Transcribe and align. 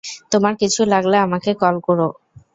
তোমার 0.31 0.53
কিছু 0.61 0.81
লাগলে, 0.85 1.17
আমাকে 1.17 1.49
কল 1.61 1.75
করো। 1.87 2.07